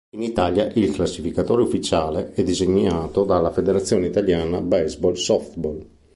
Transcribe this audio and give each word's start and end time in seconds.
In 0.15 0.23
Italia 0.23 0.65
il 0.73 0.89
classificatore 0.93 1.61
ufficiale 1.61 2.31
è 2.31 2.41
designato 2.41 3.23
dalla 3.23 3.51
Federazione 3.51 4.07
Italiana 4.07 4.59
Baseball 4.59 5.13
Softball. 5.13 5.85